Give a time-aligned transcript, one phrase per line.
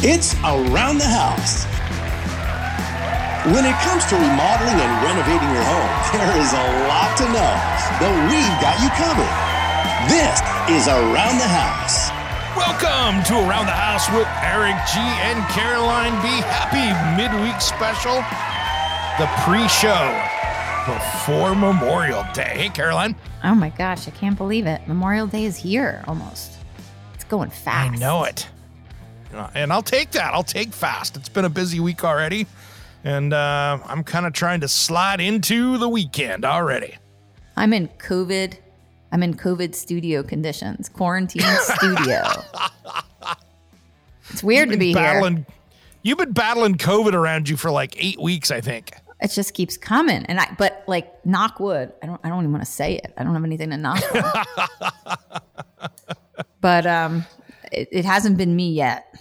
[0.00, 1.66] It's Around the House.
[3.50, 7.54] When it comes to remodeling and renovating your home, there is a lot to know,
[7.98, 9.34] but we've got you covered.
[10.06, 10.38] This
[10.70, 12.14] is Around the House.
[12.54, 16.28] Welcome to Around the House with Eric G and Caroline B.
[16.46, 18.22] Happy midweek special,
[19.18, 20.14] the pre-show
[20.86, 22.52] before Memorial Day.
[22.54, 23.16] Hey, Caroline.
[23.42, 24.86] Oh my gosh, I can't believe it.
[24.86, 26.52] Memorial Day is here almost.
[27.14, 27.94] It's going fast.
[27.94, 28.46] I know it.
[29.54, 30.34] And I'll take that.
[30.34, 31.16] I'll take fast.
[31.16, 32.46] It's been a busy week already.
[33.04, 36.96] And uh, I'm kind of trying to slide into the weekend already.
[37.56, 38.56] I'm in COVID.
[39.12, 42.22] I'm in COVID studio conditions, quarantine studio.
[44.30, 45.12] It's weird to be been here.
[45.14, 45.46] battling,
[46.02, 48.92] You've been battling COVID around you for like eight weeks, I think.
[49.20, 50.54] It just keeps coming, and I.
[50.56, 51.92] But like, knock wood.
[52.02, 52.20] I don't.
[52.22, 53.12] I don't even want to say it.
[53.16, 54.00] I don't have anything to knock
[56.60, 57.24] but um,
[57.72, 59.12] it, it hasn't been me yet.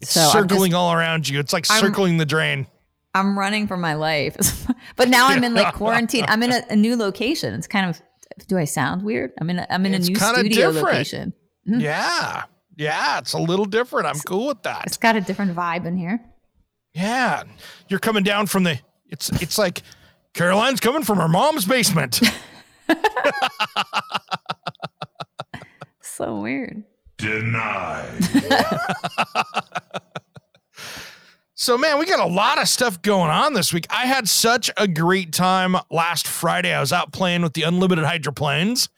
[0.00, 1.40] It's So circling just- all around you.
[1.40, 2.66] It's like I'm- circling the drain.
[3.14, 4.36] I'm running for my life.
[4.96, 6.24] but now I'm in like quarantine.
[6.28, 7.54] I'm in a, a new location.
[7.54, 8.00] It's kind of.
[8.46, 9.32] Do I sound weird?
[9.40, 9.58] I'm in.
[9.58, 10.86] A, I'm in It's a new studio different.
[10.86, 11.32] location.
[11.68, 11.80] Mm-hmm.
[11.80, 12.44] Yeah.
[12.76, 13.18] Yeah.
[13.18, 14.06] It's a little different.
[14.06, 14.84] I'm cool with that.
[14.86, 16.20] It's got a different vibe in here.
[16.94, 17.42] Yeah.
[17.88, 19.82] You're coming down from the it's it's like
[20.34, 22.20] Caroline's coming from her mom's basement.
[26.00, 26.82] So weird.
[27.18, 28.08] Denied.
[31.60, 33.88] So man, we got a lot of stuff going on this week.
[33.90, 36.72] I had such a great time last Friday.
[36.72, 38.88] I was out playing with the unlimited hydroplanes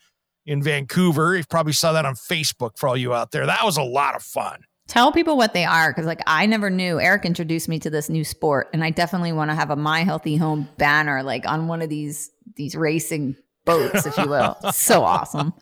[0.45, 1.35] in Vancouver.
[1.35, 3.47] You probably saw that on Facebook for all you out there.
[3.47, 4.61] That was a lot of fun.
[4.87, 6.99] Tell people what they are because, like, I never knew.
[6.99, 10.03] Eric introduced me to this new sport, and I definitely want to have a My
[10.03, 14.55] Healthy Home banner, like on one of these these racing boats, if you will.
[14.71, 15.53] so awesome.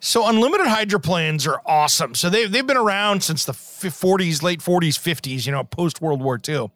[0.00, 2.14] So unlimited hydroplanes are awesome.
[2.14, 6.22] So they they've been around since the 40s, late 40s, 50s, you know, post World
[6.22, 6.70] War II.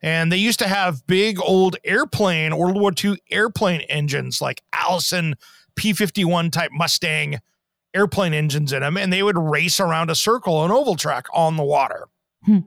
[0.00, 5.34] And they used to have big old airplane, World War II airplane engines like Allison
[5.76, 7.40] P51 type Mustang
[7.94, 11.56] airplane engines in them and they would race around a circle an oval track on
[11.56, 12.06] the water.
[12.44, 12.58] Hmm.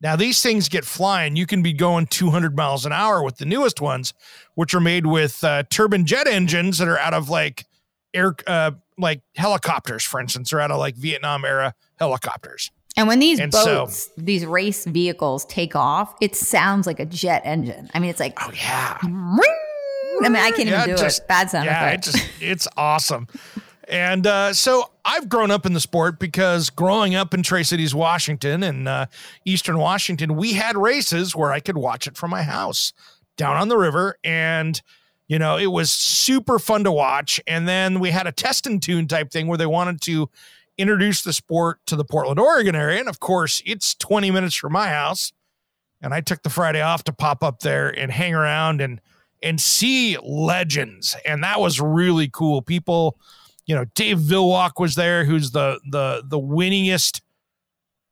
[0.00, 1.36] Now these things get flying.
[1.36, 4.14] You can be going 200 miles an hour with the newest ones,
[4.54, 7.66] which are made with uh, turbine jet engines that are out of like
[8.14, 12.70] air uh, like helicopters, for instance, or out of like Vietnam era helicopters.
[12.96, 17.06] And when these And so- boats, these race vehicles take off, it sounds like a
[17.06, 17.90] jet engine.
[17.94, 19.06] I mean, it's like, Oh yeah, I
[20.28, 21.28] mean, I can't Yeah, even do just- it.
[21.28, 23.28] Bad sound yeah, it just it's awesome.
[23.88, 27.94] And uh, so I've grown up in the sport because growing up in Tri Cities,
[27.94, 29.06] Washington, and uh,
[29.44, 32.92] Eastern Washington, we had races where I could watch it from my house
[33.36, 34.80] down on the river, and
[35.32, 37.40] you know it was super fun to watch.
[37.46, 40.28] And then we had a test and tune type thing where they wanted to
[40.76, 44.74] introduce the sport to the Portland, Oregon area, and of course it's 20 minutes from
[44.74, 45.32] my house.
[46.02, 49.00] And I took the Friday off to pop up there and hang around and
[49.42, 51.16] and see legends.
[51.24, 52.60] And that was really cool.
[52.60, 53.16] People,
[53.64, 57.22] you know, Dave Villwock was there, who's the the the winningest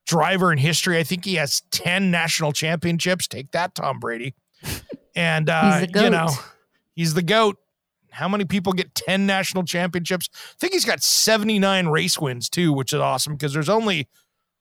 [0.07, 0.97] driver in history.
[0.97, 3.29] I think he has 10 national championships.
[3.29, 4.35] Take that, Tom Brady.
[5.17, 6.29] And uh, you know.
[6.95, 7.57] He's the GOAT.
[8.11, 10.29] How many people get 10 national championships?
[10.35, 14.09] I think he's got 79 race wins too, which is awesome because there's only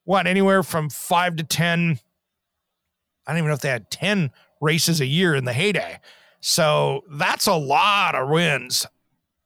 [0.04, 2.00] what anywhere from five to 10.
[3.26, 4.32] I don't even know if they had 10
[4.62, 6.00] races a year in the heyday.
[6.42, 8.86] So that's a lot of wins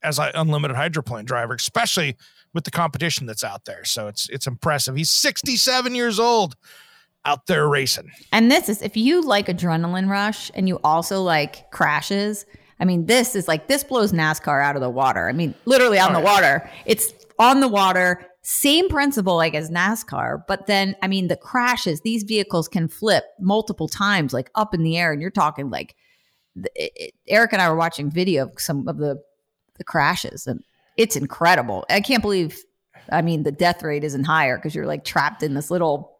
[0.03, 2.17] as an unlimited hydroplane driver, especially
[2.53, 3.83] with the competition that's out there.
[3.83, 4.95] So it's it's impressive.
[4.95, 6.55] He's 67 years old
[7.25, 8.11] out there racing.
[8.31, 12.45] And this is if you like adrenaline rush and you also like crashes.
[12.83, 15.29] I mean, this is like this blows NASCAR out of the water.
[15.29, 16.33] I mean, literally on Oh, the yeah.
[16.33, 16.69] water.
[16.85, 22.01] It's on the water, same principle like as NASCAR, but then I mean the crashes.
[22.01, 25.95] These vehicles can flip multiple times, like up in the air, and you're talking like
[26.75, 29.15] it, it- Eric and I were watching video of some of the
[29.77, 30.59] the crashes, and
[30.97, 31.85] it's incredible.
[31.89, 32.61] I can't believe.
[33.11, 36.12] I mean, the death rate isn't higher because you're like trapped in this little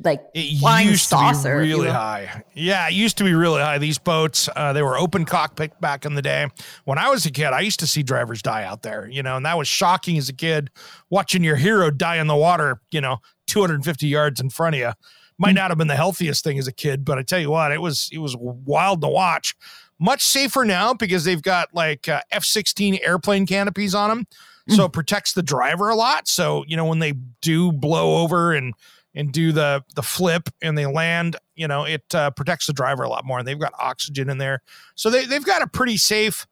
[0.00, 2.44] like It flying used saucer, to be you really high.
[2.54, 3.78] Yeah, it used to be really high.
[3.78, 6.46] These boats, uh, they were open cockpit back in the day.
[6.84, 9.36] When I was a kid, I used to see drivers die out there, you know,
[9.36, 10.70] and that was shocking as a kid
[11.10, 13.18] watching your hero die in the water, you know,
[13.48, 14.92] 250 yards in front of you.
[15.40, 17.70] Might not have been the healthiest thing as a kid, but I tell you what,
[17.70, 19.54] it was it was wild to watch.
[20.00, 24.26] Much safer now because they've got like uh, F-16 airplane canopies on them,
[24.68, 26.26] so it protects the driver a lot.
[26.26, 28.74] So you know when they do blow over and
[29.18, 33.02] and do the the flip and they land, you know, it uh, protects the driver
[33.02, 33.40] a lot more.
[33.40, 34.62] And they've got oxygen in there,
[34.94, 36.46] so they they've got a pretty safe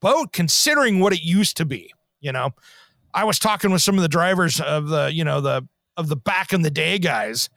[0.00, 1.92] boat considering what it used to be.
[2.20, 2.50] You know,
[3.14, 5.66] I was talking with some of the drivers of the you know the
[5.96, 7.48] of the back in the day guys,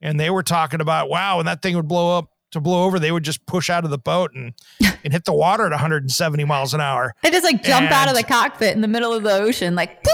[0.00, 3.00] and they were talking about wow, when that thing would blow up to blow over,
[3.00, 4.54] they would just push out of the boat and
[5.02, 7.12] and hit the water at 170 miles an hour.
[7.24, 10.06] They just like jump out of the cockpit in the middle of the ocean, like,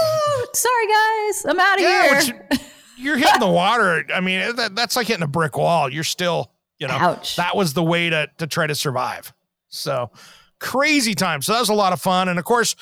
[0.53, 2.47] sorry guys, I'm out of Yeah, here.
[2.49, 2.59] which
[3.01, 4.05] you're hitting the water.
[4.13, 5.91] I mean, that, that's like hitting a brick wall.
[5.91, 7.35] You're still, you know, Ouch.
[7.35, 9.33] that was the way to to try to survive.
[9.69, 10.11] So
[10.59, 11.41] crazy time.
[11.41, 12.29] So that was a lot of fun.
[12.29, 12.75] And of course,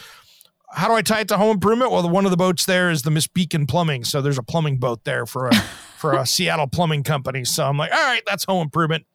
[0.72, 1.92] how do I tie it to home improvement?
[1.92, 4.04] Well, the, one of the boats there is the Miss Beacon Plumbing.
[4.04, 5.56] So there's a plumbing boat there for a
[5.98, 7.44] for a Seattle plumbing company.
[7.46, 9.06] So I'm like, all right, that's home improvement.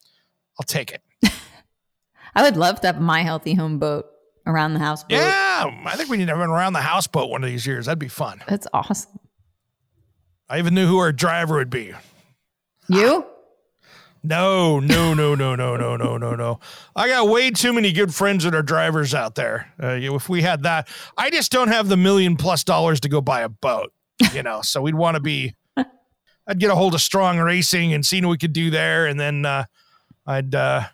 [0.58, 1.02] I'll take it.
[2.34, 4.06] I would love to have my healthy home boat
[4.46, 5.12] around the house boat.
[5.12, 7.86] Yeah, I think we need to have an around the houseboat one of these years.
[7.86, 8.42] That'd be fun.
[8.48, 9.18] That's awesome.
[10.48, 11.92] I even knew who our driver would be.
[12.88, 13.26] You?
[14.22, 16.60] No, no, no, no, no, no, no, no, no.
[16.96, 19.70] I got way too many good friends that are drivers out there.
[19.82, 20.88] Uh, you if we had that,
[21.18, 23.92] I just don't have the million plus dollars to go buy a boat.
[24.32, 25.54] You know, so we'd want to be.
[26.46, 29.20] I'd get a hold of Strong Racing and see what we could do there, and
[29.20, 29.64] then uh,
[30.26, 30.84] I'd uh,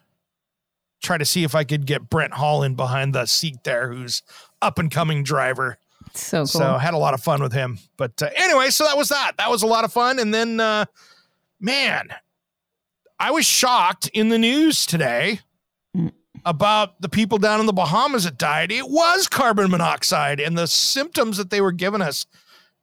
[1.01, 4.23] try to see if I could get Brent Hall in behind the seat there, who's
[4.61, 5.79] up and coming driver.
[6.15, 6.47] So cool.
[6.47, 7.79] So I had a lot of fun with him.
[7.97, 9.33] But uh, anyway, so that was that.
[9.39, 10.19] That was a lot of fun.
[10.19, 10.85] And then, uh,
[11.61, 12.09] man,
[13.19, 15.41] I was shocked in the news today
[15.97, 16.13] Mm.
[16.47, 18.71] about the people down in the Bahamas that died.
[18.71, 22.27] It was carbon monoxide, and the symptoms that they were giving us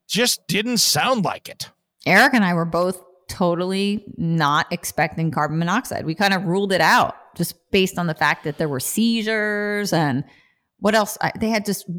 [0.10, 1.70] just didn't sound like it.
[2.06, 6.06] Eric and I were both totally not expecting carbon monoxide.
[6.06, 9.94] We kind of ruled it out just based on the fact that there were seizures
[9.94, 10.26] and
[10.80, 11.18] what else?
[11.22, 11.90] I, they had just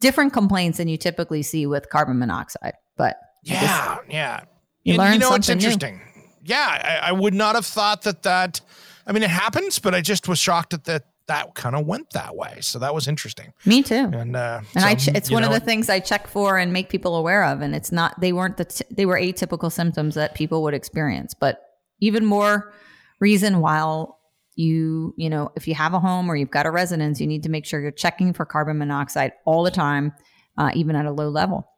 [0.00, 2.74] different complaints than you typically see with carbon monoxide.
[2.96, 4.40] But Yeah, yeah.
[4.84, 5.72] You And learn you know, it's something new.
[5.72, 6.00] interesting.
[6.44, 8.60] Yeah, I, I would not have thought that that.
[9.06, 12.10] I mean, it happens, but I just was shocked that that, that kind of went
[12.10, 12.58] that way.
[12.60, 13.52] So that was interesting.
[13.66, 13.94] me too.
[14.12, 16.72] And uh, And I, ch- it's one know, of the things I check for and
[16.72, 17.60] make people aware of.
[17.60, 21.34] And it's not, they weren't the, t- they were atypical symptoms that people would experience.
[21.34, 21.60] But
[22.00, 22.72] even more
[23.20, 24.17] reason while
[24.58, 27.44] you, you know, if you have a home or you've got a residence, you need
[27.44, 30.12] to make sure you're checking for carbon monoxide all the time,
[30.56, 31.68] uh, even at a low level.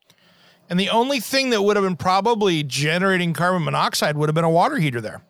[0.70, 4.44] And the only thing that would have been probably generating carbon monoxide would have been
[4.44, 5.22] a water heater there.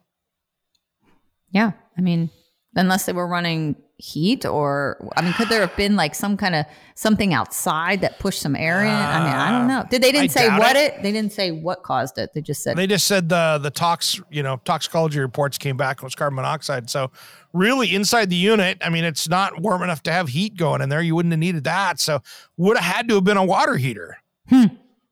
[1.50, 1.72] Yeah.
[1.98, 2.30] I mean,
[2.76, 6.54] unless they were running heat or, I mean, could there have been like some kind
[6.54, 8.88] of something outside that pushed some air in?
[8.88, 9.84] I mean, I don't know.
[9.90, 10.94] Did they didn't I say what it.
[10.94, 11.02] it.
[11.02, 12.30] They didn't say what caused it.
[12.34, 15.98] They just said They just said the the tox, you know, toxicology reports came back
[15.98, 16.88] and it was carbon monoxide.
[16.88, 17.10] So
[17.52, 20.88] really inside the unit, I mean, it's not warm enough to have heat going in
[20.88, 21.02] there.
[21.02, 22.00] You wouldn't have needed that.
[22.00, 22.20] So
[22.56, 24.18] would have had to have been a water heater.
[24.48, 24.64] Hmm.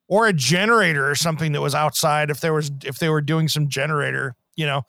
[0.09, 3.47] Or a generator or something that was outside if there was if they were doing
[3.47, 4.83] some generator, you know,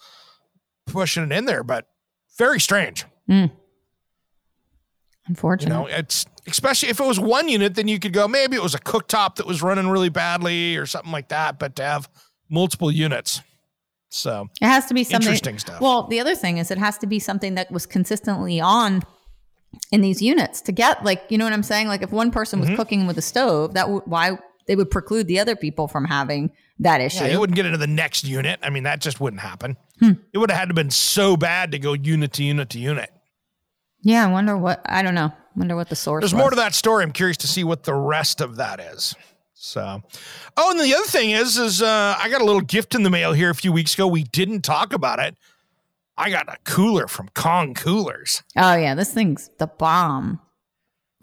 [0.86, 1.62] pushing it in there.
[1.62, 1.90] But
[2.38, 3.04] very strange.
[3.28, 3.52] You
[5.28, 5.74] unfortunate.
[5.74, 8.76] know, it's especially if it was one unit, then you could go, maybe it was
[8.76, 11.60] a cooktop that was running really badly or something like that.
[11.60, 12.10] But to have
[12.50, 13.42] multiple units.
[14.10, 15.82] So It has to be something Interesting stuff.
[15.82, 19.04] Well, the other thing is it has to be something that was consistently on
[19.92, 21.88] in these units to get like you know what I'm saying.
[21.88, 22.72] Like if one person Mm-hmm.
[22.72, 24.38] was cooking with a stove, that would why
[24.68, 27.24] they would preclude the other people from having that issue.
[27.24, 28.60] Yeah, it wouldn't get into the next unit.
[28.64, 29.78] I mean, that just wouldn't happen.
[30.00, 30.12] Hmm.
[30.34, 33.12] It would have had to been so bad to go unit to unit to unit.
[34.02, 35.32] yeah, I wonder what I don't know.
[35.56, 36.22] Wonder what the source.
[36.22, 36.40] There's was.
[36.40, 37.04] more to that story.
[37.04, 39.14] I'm curious to see what the rest of that is.
[39.62, 40.02] So,
[40.56, 43.10] oh, and the other thing is, is uh, I got a little gift in the
[43.10, 44.08] mail here a few weeks ago.
[44.08, 45.36] We didn't talk about it.
[46.18, 48.42] I got a cooler from Kong Coolers.
[48.58, 50.40] Oh yeah, this thing's the bomb.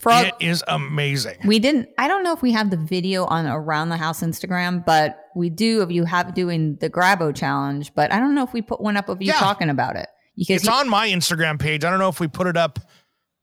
[0.00, 1.38] For all, It is amazing.
[1.46, 1.88] we didn't.
[1.96, 5.48] I don't know if we have the video on around the house Instagram, but we
[5.48, 7.94] do of you have doing the Grabo challenge.
[7.94, 9.38] But I don't know if we put one up of you Yeah.
[9.38, 10.08] talking about it.
[10.36, 11.84] Because It's on my Instagram page.
[11.84, 12.78] I don't know if we put it up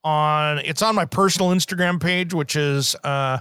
[0.04, 0.60] on.
[0.60, 3.40] It's on my personal Instagram page, which is uh,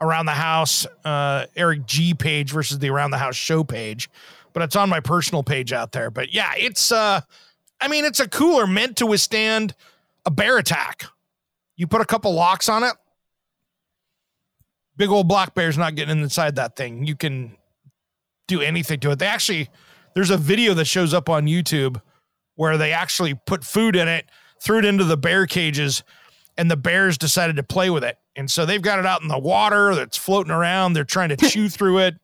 [0.00, 4.10] around the house uh, Eric G page versus the around the house show page.
[4.52, 6.10] But it's on my personal page out there.
[6.10, 6.90] But yeah, it's.
[6.90, 7.20] Uh,
[7.80, 9.74] I mean, it's a cooler meant to withstand
[10.26, 11.04] a bear attack.
[11.76, 12.92] You put a couple locks on it.
[14.96, 17.06] Big old black bear's not getting inside that thing.
[17.06, 17.56] You can
[18.48, 19.18] do anything to it.
[19.18, 19.70] They actually
[20.14, 22.02] there's a video that shows up on YouTube
[22.56, 24.26] where they actually put food in it,
[24.62, 26.02] threw it into the bear cages,
[26.56, 28.16] and the bears decided to play with it.
[28.36, 30.92] And so they've got it out in the water that's floating around.
[30.92, 32.14] They're trying to chew through it.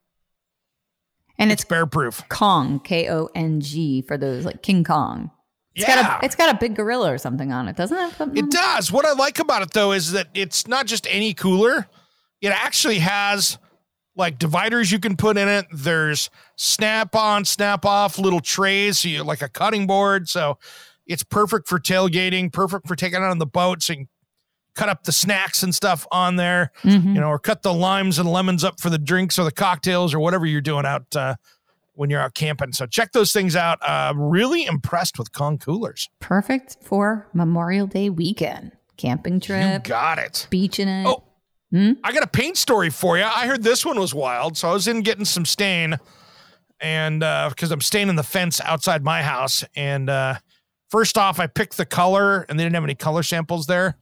[1.38, 2.22] And It's it's bear proof.
[2.28, 5.30] Kong, K O N G, for those like King Kong.
[5.74, 6.02] It's Yeah.
[6.02, 8.38] got a it's got a big gorilla or something on it, doesn't it?
[8.38, 8.90] It does.
[8.90, 11.86] What I like about it though is that it's not just any cooler.
[12.40, 13.58] It actually has
[14.14, 15.66] like dividers you can put in it.
[15.70, 20.30] There's snap on, snap off little trays, so you like a cutting board.
[20.30, 20.56] So
[21.06, 23.82] it's perfect for tailgating, perfect for taking it on the boat.
[23.82, 24.08] So you can
[24.76, 27.14] cut up the snacks and stuff on there, Mhm.
[27.14, 30.14] you know, or cut the limes and lemons up for the drinks or the cocktails
[30.14, 31.34] or whatever you're doing out uh,
[31.94, 32.72] when you're out camping.
[32.72, 33.78] So check those things out.
[33.82, 36.08] Uh, really impressed with Kong coolers.
[36.20, 38.72] Perfect for Memorial Day weekend.
[38.98, 39.84] Camping trip.
[39.86, 40.46] You got it.
[40.50, 41.06] beach in it.
[41.06, 41.22] Oh,
[41.72, 41.92] Hmm?
[42.04, 43.24] I got a paint story for you.
[43.24, 45.98] I heard this one was wild, so I was in getting some stain,
[46.80, 49.64] and because I'm staining the fence outside my house.
[49.74, 50.36] And uh,
[50.90, 53.96] first off, I picked the color, and they didn't have any color samples there.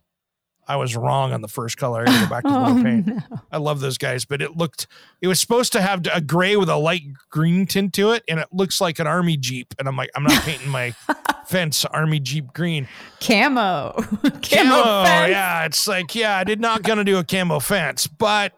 [0.67, 2.05] I was wrong on the first color.
[2.07, 3.07] I go back to Oh, the paint.
[3.07, 3.19] no.
[3.53, 4.87] I love those guys, but it looked.
[5.21, 8.41] It was supposed to have a gray with a light green tint to it, and
[8.41, 9.75] it looks like an army jeep.
[9.79, 10.95] And I'm like, I'm not painting my
[11.47, 12.89] fence army jeep green.
[13.21, 13.93] Camo.
[14.23, 15.65] Camo, Camo, yeah.
[15.67, 18.53] It's like, yeah, I did not gonna do a camo fence, but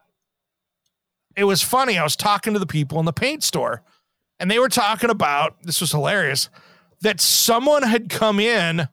[1.37, 1.99] it was funny.
[1.99, 3.83] I was talking to the people in the paint store,
[4.41, 6.49] and they were talking about this was hilarious
[7.03, 8.89] that someone had come in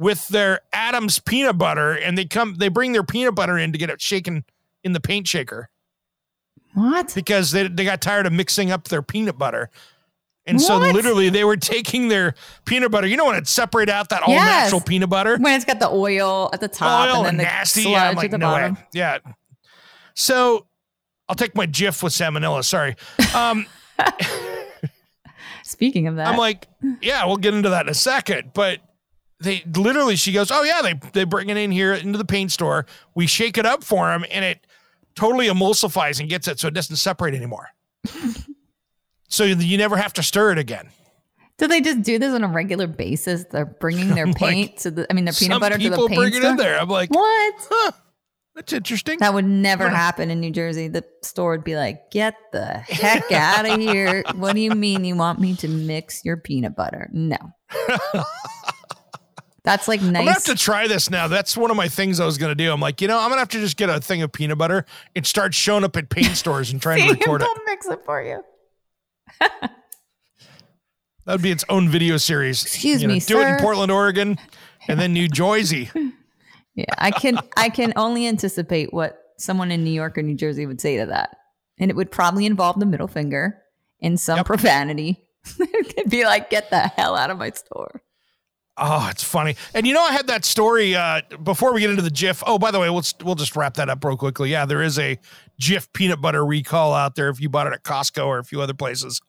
[0.00, 3.78] with their Adams peanut butter, and they come they bring their peanut butter in to
[3.78, 4.44] get it shaken
[4.82, 5.68] in the paint shaker
[6.74, 7.12] What?
[7.14, 9.70] because they they got tired of mixing up their peanut butter.
[10.46, 13.06] And so literally they were taking their peanut butter.
[13.06, 14.64] You know when it separate out that all Yes.
[14.64, 15.36] natural peanut butter?
[15.38, 17.82] When it's got the oil at the top oil and then and the nasty.
[17.82, 18.74] sludge Yeah, I'm like, at the no bottom.
[18.74, 18.80] way.
[18.94, 19.18] Yeah.
[20.14, 20.66] So
[21.28, 22.64] I'll take my Jif with salmonella.
[22.64, 22.96] Sorry.
[23.34, 23.66] Um,
[25.62, 26.66] Speaking of that, I'm like,
[27.00, 28.50] yeah, we'll get into that in a second.
[28.54, 28.80] But
[29.40, 32.52] they literally, she goes, oh yeah, they they bring it in here into the paint
[32.52, 32.86] store.
[33.14, 34.66] We shake it up for them, and it
[35.14, 37.68] totally emulsifies and gets it so it doesn't separate anymore.
[39.28, 40.90] so you never have to stir it again.
[41.58, 43.44] do they just do this on a regular basis?
[43.50, 45.90] They're bringing their I'm like, paint to the, I mean, their peanut butter to the
[45.90, 46.78] people paint bring it in there.
[46.80, 47.54] I'm like, What?
[47.70, 47.92] huh,
[48.54, 49.18] that's interesting.
[49.20, 50.88] That would never happen in New Jersey.
[50.88, 54.24] The store would be like, "Get the heck out of here!
[54.34, 57.08] What do you mean you want me to mix your peanut butter?
[57.12, 57.36] No."
[59.62, 60.08] That's like nice.
[60.08, 61.28] I'm gonna have to try this now.
[61.28, 62.72] That's one of my things I was gonna do.
[62.72, 64.86] I'm like, you know, I'm gonna have to just get a thing of peanut butter
[65.14, 67.48] and start showing up at paint stores and trying to record it.
[67.54, 68.42] they'll mix it for you.
[71.26, 72.62] That would be its own video series.
[72.64, 73.56] Excuse You know, me, do it in.
[73.58, 74.38] Portland, Oregon,
[74.88, 75.90] and then New Jersey.
[76.76, 80.66] Yeah, I can I can only anticipate what someone in New York or New Jersey
[80.66, 81.36] would say to that.
[81.78, 83.60] And it would probably involve the middle finger
[84.00, 84.46] and some Yep.
[84.46, 85.20] profanity.
[85.58, 88.02] It'd be like, get the hell out of my store.
[88.82, 89.56] Oh, it's funny.
[89.74, 92.42] And you know, I had that story uh, before we get into the Jif.
[92.46, 94.50] Oh, by the way, we'll we'll just wrap that up real quickly.
[94.50, 95.18] Yeah, there is a
[95.60, 98.62] Jif peanut butter recall out there if you bought it at Costco or a few
[98.62, 99.20] other places.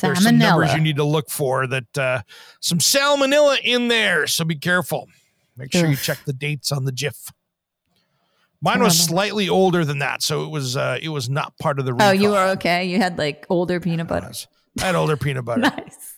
[0.00, 2.22] There's some numbers you need to look for that uh,
[2.60, 4.28] some salmonella in there.
[4.28, 5.08] So be careful.
[5.56, 7.32] Make sure you check the dates on the Jif.
[8.60, 11.84] Mine was slightly older than that, so it was uh, it was not part of
[11.84, 12.10] the recall.
[12.10, 12.84] Oh, you were okay.
[12.84, 14.30] You had like older peanut butter.
[14.80, 16.11] I had older peanut butter, Nice.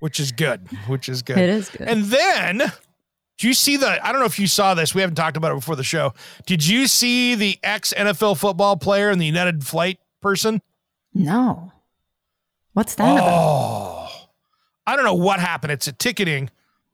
[0.00, 0.68] Which is good.
[0.88, 1.38] Which is good.
[1.38, 1.88] It is good.
[1.88, 2.72] And then,
[3.38, 4.04] do you see the?
[4.04, 4.94] I don't know if you saw this.
[4.94, 6.12] We haven't talked about it before the show.
[6.46, 10.60] Did you see the ex NFL football player and the United Flight person?
[11.14, 11.72] no.
[12.72, 13.28] What's that about?
[13.28, 14.08] Oh,
[14.86, 15.72] I don't know what happened.
[15.72, 16.50] It's a ticketing,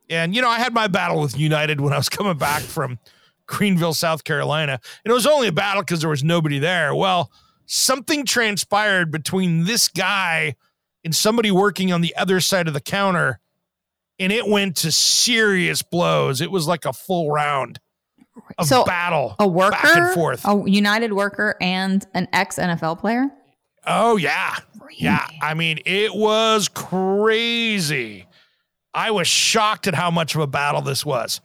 [0.09, 2.99] and you know I had my battle with United when I was coming back from
[3.47, 6.95] Greenville, South Carolina, and it was only a battle because there was nobody there.
[6.95, 7.31] Well,
[7.67, 10.57] something transpired between this guy
[11.07, 13.39] and somebody working on the other side of the counter,
[14.19, 16.43] and it went to serious blows.
[16.43, 17.79] It was like a full round
[18.59, 20.45] of So, battle, A worker, back and forth.
[20.45, 23.31] a United worker, and an ex NFL player.
[23.87, 24.57] Oh yeah.
[24.99, 25.27] Yeah.
[25.41, 28.27] I mean, it was crazy.
[28.93, 31.41] I was shocked at how much of a battle this was.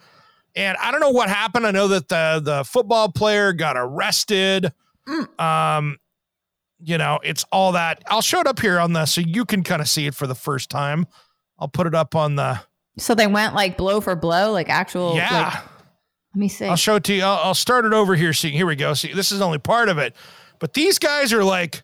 [0.55, 1.67] And I don't know what happened.
[1.67, 4.73] I know that the the football player got arrested.
[5.37, 5.97] Um,
[6.83, 8.03] you know, it's all that.
[8.07, 10.27] I'll show it up here on the so you can kind of see it for
[10.27, 11.05] the first time.
[11.59, 12.59] I'll put it up on the
[12.97, 15.15] So they went like blow for blow, like actual.
[15.15, 15.43] yeah.
[15.45, 15.53] Like,
[16.33, 16.65] let me see.
[16.65, 17.23] I'll show it to you.
[17.23, 18.33] I'll, I'll start it over here.
[18.33, 18.93] See, here we go.
[18.93, 20.15] See, this is only part of it,
[20.59, 21.83] but these guys are like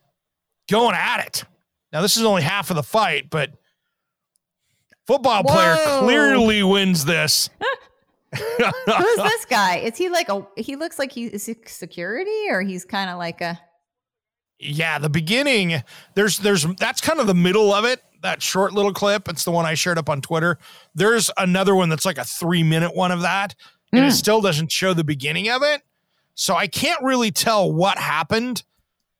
[0.69, 1.43] going at it.
[1.93, 3.51] Now, this is only half of the fight, but
[5.05, 7.49] football player clearly wins this.
[8.35, 9.77] Who's this guy?
[9.77, 10.45] Is he like a?
[10.57, 13.59] He looks like he is he security, or he's kind of like a.
[14.59, 15.83] yeah, the beginning.
[16.15, 16.65] There's, there's.
[16.75, 18.01] That's kind of the middle of it.
[18.21, 19.29] that short little clip.
[19.29, 20.57] It's the one I shared up on Twitter.
[20.95, 23.55] There's another one that's like a three minute one of that,
[23.91, 24.13] and it hmm.
[24.13, 25.81] still doesn't show the beginning of it.
[26.33, 28.63] So I can't really tell what happened.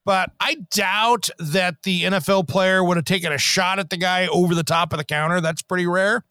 [0.04, 4.26] But I doubt that the NFL player would have taken a shot at the guy
[4.28, 5.42] over the top of the counter.
[5.42, 6.24] That's pretty rare.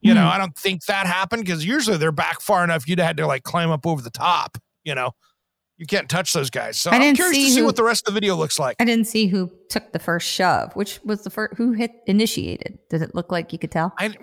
[0.00, 0.28] You know, hmm.
[0.28, 3.26] I don't think that happened because usually they're back far enough you'd have had to
[3.26, 4.58] like climb up over the top.
[4.84, 5.12] You know,
[5.78, 6.76] you can't touch those guys.
[6.76, 8.36] So I I'm didn't curious see to see who- what the rest of the video
[8.36, 8.76] looks like.
[8.80, 10.72] I didn't see who took the first shove.
[10.74, 11.54] Which was the first?
[11.56, 12.78] Who hit initiated?
[12.90, 13.92] Did it look like you could tell?
[13.98, 14.14] I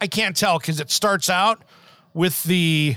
[0.00, 1.64] I can't tell because it starts out
[2.14, 2.96] with the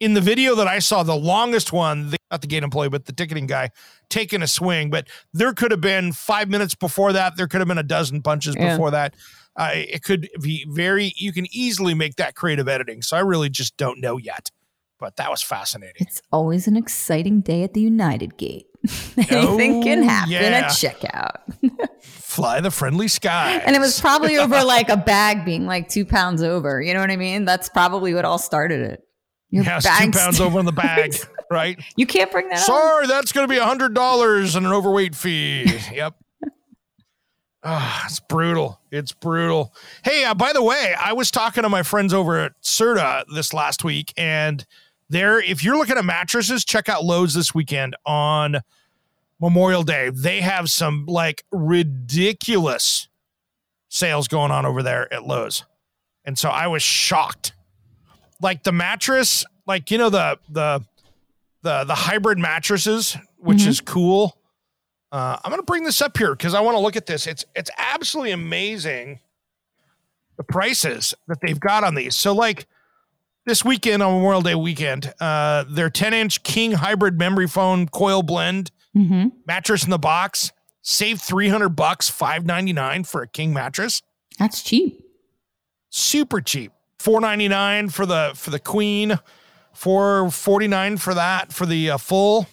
[0.00, 3.06] in the video that I saw, the longest one, the, not the gate employee, but
[3.06, 3.70] the ticketing guy
[4.10, 4.90] taking a swing.
[4.90, 7.36] But there could have been five minutes before that.
[7.36, 8.72] There could have been a dozen punches Yeah.
[8.74, 9.14] before that.
[9.56, 11.12] Uh, it could be very.
[11.16, 13.02] You can easily make that creative editing.
[13.02, 14.50] So I really just don't know yet.
[14.98, 15.94] But that was fascinating.
[16.00, 18.66] It's always an exciting day at the United Gate.
[19.16, 20.40] Anything can Oh, happen yeah.
[20.40, 22.00] at checkout.
[22.02, 23.62] Fly the friendly sky.
[23.64, 26.80] And it was probably over like a bag being like two pounds over.
[26.82, 27.44] You know what I mean?
[27.44, 29.04] That's probably what all started it.
[29.50, 31.14] Your it's two pounds over in the bag,
[31.50, 31.80] right?
[31.96, 32.64] You can't bring that up.
[32.66, 35.72] Sorry, that's going to be a hundred dollars and an overweight fee.
[35.92, 36.14] Yep.
[37.64, 38.80] Ah, it's brutal.
[38.90, 39.74] It's brutal.
[40.04, 43.52] Hey, uh, by the way, I was talking to my friends over at Serta this
[43.52, 44.64] last week, and
[45.08, 48.58] there, if you're looking at mattresses, check out Lowe's this weekend on
[49.40, 50.10] Memorial Day.
[50.10, 53.08] They have some like ridiculous
[53.88, 55.64] sales going on over there at Lowe's,
[56.24, 57.52] and so I was shocked.
[58.40, 60.84] Like the mattress, like you know the the
[61.62, 64.36] the the hybrid mattresses, which is cool.
[65.10, 67.26] Uh, I'm gonna bring this up here because I want to look at this.
[67.26, 69.20] It's it's absolutely amazing
[70.36, 72.14] the prices that they've got on these.
[72.14, 72.66] So like
[73.48, 78.22] this weekend on Memorial Day weekend, uh, their 10 inch King hybrid memory foam coil
[78.22, 79.28] blend Mm-hmm.
[79.46, 80.50] mattress in the box
[80.80, 84.02] save 300 bucks 599 for a king mattress
[84.38, 85.04] That's cheap.
[85.90, 89.18] super cheap 499 for the for the queen
[89.74, 92.46] 449 for that for the uh, full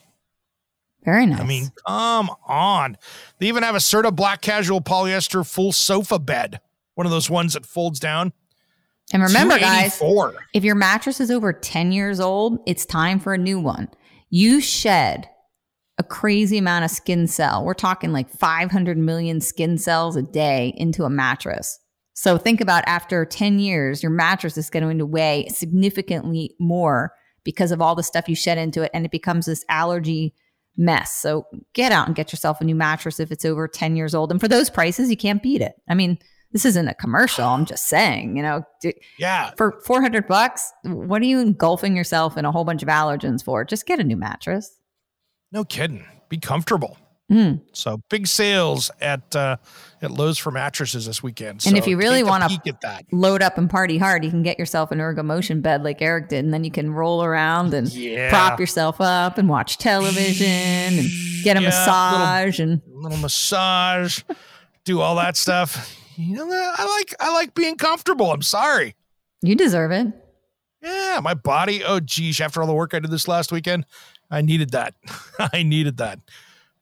[1.04, 1.39] Very nice.
[1.39, 2.98] I mean, come on.
[3.39, 6.60] They even have a Serta black casual polyester full sofa bed,
[6.96, 8.34] one of those ones that folds down.
[9.15, 10.01] And remember, guys,
[10.54, 13.88] if your mattress is over 10 years old, it's time for a new one.
[14.30, 15.30] You shed
[15.97, 17.63] a crazy amount of skin cell.
[17.63, 21.80] We're talking like 500 million skin cells a day into a mattress.
[22.13, 27.13] So think about after 10 years, your mattress is going to weigh significantly more
[27.45, 30.34] because of all the stuff you shed into it and it becomes this allergy
[30.75, 31.13] mess.
[31.13, 34.30] So get out and get yourself a new mattress if it's over 10 years old.
[34.32, 35.75] And for those prices, you can't beat it.
[35.88, 36.17] I mean,
[36.56, 37.44] this isn't a commercial.
[37.46, 39.52] I'm just saying, you know, d- Yeah.
[39.58, 43.65] for 400 bucks, what are you engulfing yourself in a whole bunch of allergens for?
[43.65, 44.72] Just get a new mattress.
[45.52, 46.06] No kidding.
[46.30, 46.98] Be comfortable.
[47.30, 47.60] Mm.
[47.74, 49.58] So big sales at uh,
[50.02, 51.54] at Lowe's for mattresses this weekend.
[51.65, 54.24] And So if you really peek that, Load up and party hard.
[54.24, 57.22] You can get yourself an Ergomotion bed like Eric did, and then you can roll
[57.24, 58.30] around and Yeah.
[58.30, 61.08] prop yourself up and watch television and
[61.44, 62.60] get a Yeah, massage.
[62.60, 64.22] and little massage,
[64.86, 65.98] do all that stuff.
[66.17, 68.32] You know, I like I like being comfortable.
[68.32, 68.95] I'm sorry.
[69.41, 70.08] you deserve it.
[70.82, 71.84] Yeah, my body.
[71.84, 72.39] Oh, geez.
[72.39, 73.86] After all the work I did this last weekend,
[74.30, 74.93] I needed that.
[75.54, 76.19] I needed that.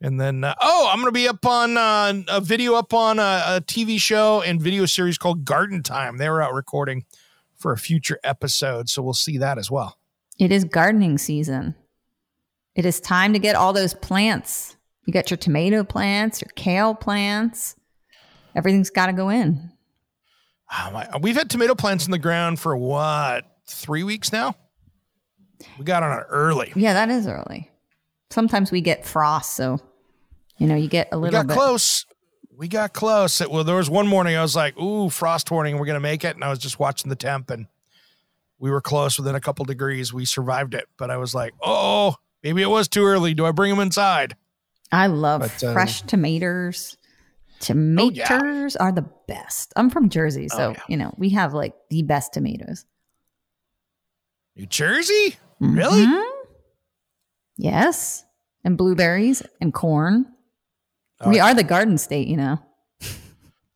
[0.02, 3.20] And then, uh, oh, I'm going to be up on uh, a video up on
[3.20, 6.18] a, a TV show and video series called Garden Time.
[6.18, 7.06] They were out recording
[7.56, 8.90] for a future episode.
[8.90, 9.98] So we'll see that as well.
[10.38, 11.76] It is gardening season.
[12.76, 14.76] It is time to get all those plants.
[15.06, 17.78] You got your tomato plants, your kale plants.
[18.56, 19.72] Everything's got to go in.
[20.72, 24.56] Oh, my, we've had tomato plants in the ground for what, three weeks now?
[25.78, 26.72] We got on it early.
[26.76, 27.70] Yeah, that is early.
[28.32, 29.80] Sometimes we get frost, so
[30.58, 31.54] you know you get a We little got bit.
[31.58, 32.06] close.
[32.58, 33.40] We got close.
[33.42, 35.78] It, well, there was one morning I was like, "Ooh, frost warning.
[35.78, 37.68] We're gonna make it." And I was just watching the temp, and
[38.60, 40.12] we were close within a couple degrees.
[40.12, 43.34] We survived it, but I was like, "Oh, maybe it was too early.
[43.36, 44.36] Do I bring them inside?"
[44.92, 46.02] I love But, um, fresh
[47.64, 48.28] tomatoes.
[48.28, 49.74] Tomatoes are the best.
[49.76, 50.84] I'm from Jersey, so Oh, yeah.
[50.90, 52.86] you know we have like the best tomatoes.
[54.56, 56.06] New Jersey, really?
[56.06, 56.32] Mhm.
[57.58, 58.26] Yes,
[58.64, 60.26] and blueberries and corn.
[61.22, 62.60] Oh, we are the garden state, you know.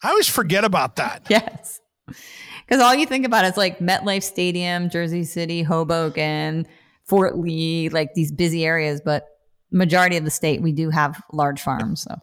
[0.04, 1.26] I always forget about that.
[1.30, 1.80] Yes.
[2.06, 6.67] Because all you think about is like MetLife Stadium, Jersey City, Hoboken,
[7.06, 9.00] Fort Lee, like these busy areas.
[9.04, 9.26] But
[9.71, 12.02] majority of the state, we do have large farms.
[12.04, 12.19] So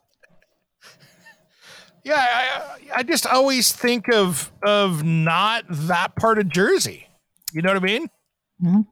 [2.04, 7.06] Yeah, I, I just always think of of not that part of Jersey.
[7.52, 8.08] You know what I mean?
[8.62, 8.86] Mhm.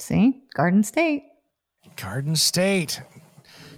[0.00, 1.24] see, Garden State.
[1.96, 3.00] Garden State.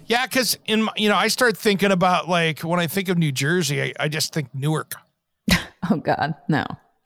[0.05, 3.17] Yeah, because in my, you know, I start thinking about like when I think of
[3.17, 4.95] New Jersey, I, I just think Newark.
[5.89, 6.65] Oh God, no.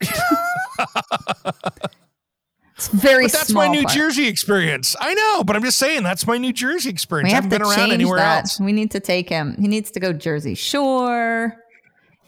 [2.76, 3.24] it's very.
[3.26, 3.94] But that's my New part.
[3.94, 4.96] Jersey experience.
[5.00, 7.28] I know, but I'm just saying that's my New Jersey experience.
[7.28, 8.38] We I have haven't to been around anywhere that.
[8.40, 8.58] else.
[8.60, 9.56] We need to take him.
[9.60, 11.56] He needs to go Jersey Shore.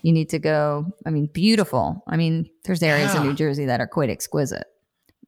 [0.05, 0.85] You need to go.
[1.07, 2.05] I mean, beautiful.
[2.07, 4.67] I mean, there's areas in New Jersey that are quite exquisite.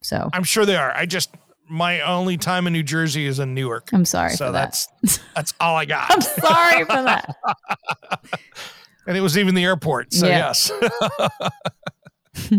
[0.02, 0.94] So I'm sure they are.
[0.94, 1.34] I just
[1.66, 3.88] my only time in New Jersey is in Newark.
[3.94, 4.86] I'm sorry so for that.
[5.02, 6.10] that's that's all I got.
[6.12, 7.34] I'm sorry for that.
[9.06, 10.12] and it was even the airport.
[10.12, 10.52] So Yeah.
[10.52, 10.70] yes.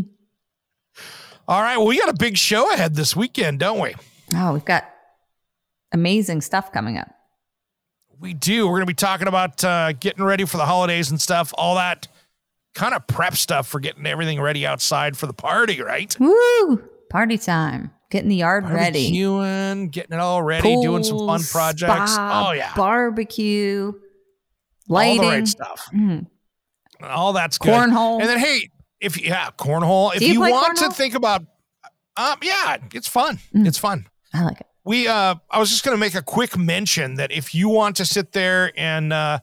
[1.47, 1.77] all right.
[1.77, 3.93] Well, we got a big show ahead this weekend, don't we?
[4.33, 4.89] Oh, we've got
[5.91, 7.09] amazing stuff coming up.
[8.19, 8.65] We do.
[8.65, 11.75] We're going to be talking about uh, getting ready for the holidays and stuff, all
[11.75, 12.07] that
[12.73, 16.15] kind of prep stuff for getting everything ready outside for the party, right?
[16.19, 16.83] Woo!
[17.09, 17.91] Party time.
[18.09, 19.11] Getting the yard ready.
[19.11, 22.13] Barbecuing, getting it all ready, doing some fun projects.
[22.13, 22.73] spa, oh, yeah.
[22.75, 23.87] Barbecue.
[23.87, 23.93] all
[24.87, 25.21] Lighting.
[25.21, 25.89] the right stuff.
[25.93, 26.27] Mm.
[27.03, 27.73] All that's good.
[27.73, 28.21] Cornhole.
[28.21, 28.69] And then, hey,
[29.01, 30.15] if you, yeah, cornhole.
[30.15, 31.41] If you you, want to think about,
[32.15, 33.39] um, yeah, it's fun.
[33.53, 33.67] Mm.
[33.67, 34.07] It's fun.
[34.33, 34.67] I like it.
[34.87, 37.97] We, uh, I was just going to make a quick mention that if you want
[37.97, 39.39] to sit there and, uh,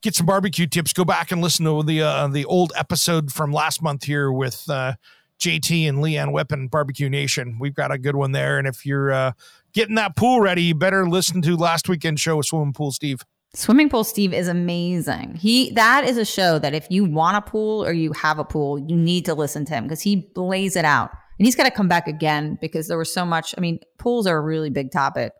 [0.00, 3.52] get some barbecue tips, go back and listen to the, uh, the old episode from
[3.52, 4.94] last month here with, uh,
[5.38, 7.58] JT and Leanne Weapon Barbecue Nation.
[7.60, 8.56] We've got a good one there.
[8.56, 9.32] And if you're, uh,
[9.74, 13.20] getting that pool ready, you better listen to last weekend show with Swimming Pool Steve.
[13.52, 15.34] Swimming Pool Steve is amazing.
[15.34, 18.44] He that is a show that if you want a pool or you have a
[18.44, 21.10] pool, you need to listen to him because he lays it out.
[21.40, 23.54] And he's got to come back again because there was so much.
[23.56, 25.32] I mean, pools are a really big topic.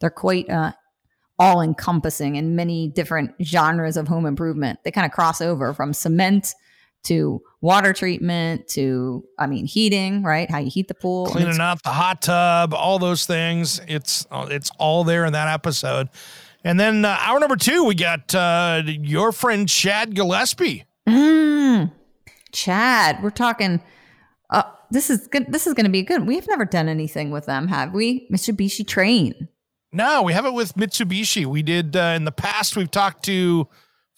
[0.00, 0.72] They're quite uh,
[1.38, 4.78] all encompassing in many different genres of home improvement.
[4.84, 6.54] They kind of cross over from cement
[7.02, 10.50] to water treatment to, I mean, heating, right?
[10.50, 11.26] How you heat the pool.
[11.26, 13.82] Cleaning out the hot tub, all those things.
[13.86, 16.08] It's it's all there in that episode.
[16.64, 20.84] And then uh, hour number two, we got uh, your friend Chad Gillespie.
[21.06, 21.92] Mm,
[22.50, 23.82] Chad, we're talking.
[24.90, 25.46] This is good.
[25.50, 26.26] This is going to be good.
[26.26, 28.28] We've never done anything with them, have we?
[28.30, 29.48] Mitsubishi Trane.
[29.92, 31.46] No, we have it with Mitsubishi.
[31.46, 32.76] We did uh, in the past.
[32.76, 33.68] We've talked to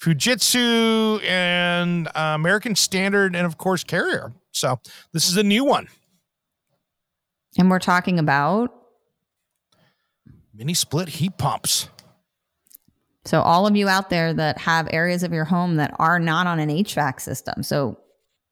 [0.00, 4.32] Fujitsu and uh, American Standard, and of course Carrier.
[4.52, 4.80] So
[5.12, 5.88] this is a new one.
[7.58, 8.72] And we're talking about.
[10.54, 11.90] Mini split heat pumps.
[13.26, 16.46] So, all of you out there that have areas of your home that are not
[16.46, 17.98] on an HVAC system, so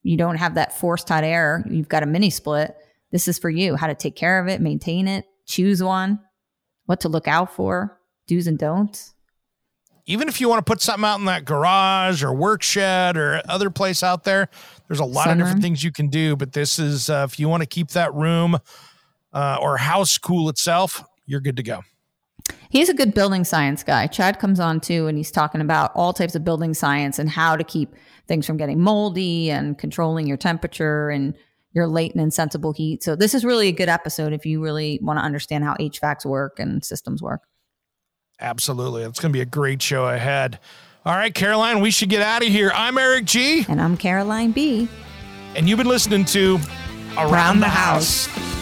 [0.05, 2.77] you don't have that forced hot air, you've got a mini split.
[3.11, 6.21] This is for you how to take care of it, maintain it, choose one,
[6.87, 9.15] what to look out for, do's and don'ts.
[10.07, 13.41] even if you want to put something out in that garage or work shed or
[13.49, 14.49] other place out there,
[14.89, 16.37] there's a lot of different things you can do.
[16.37, 18.59] But this is uh, if you want to keep that room
[19.33, 21.83] uh, or house cool itself, you're good to go.
[22.71, 24.07] He's a good building science guy.
[24.09, 27.57] Chad comes on too, and he's talking about all types of building science and how
[27.57, 27.95] to keep
[28.27, 31.35] things from getting moldy and controlling your temperature and
[31.73, 33.03] your latent and sensible heat.
[33.03, 36.25] So, this is really a good episode if you really want to understand how HVACs
[36.25, 37.43] work and systems work.
[38.41, 39.03] Absolutely.
[39.05, 40.59] It's going to be a great show ahead.
[41.05, 42.73] All right, Caroline, we should get out of here.
[42.75, 44.89] I'm Eric G, And I'm Caroline B.
[45.55, 46.59] and you've been listening to
[47.17, 48.29] Around, Around the, the House.
[48.29, 48.54] somewhere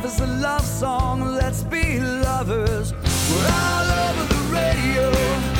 [0.00, 2.94] Life is a love song, let's be lovers.
[2.94, 5.59] We're all over the radio.